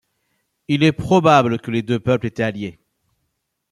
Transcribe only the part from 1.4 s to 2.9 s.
que les deux peuples étaient alliés.